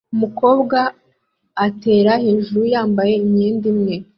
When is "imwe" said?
3.73-3.95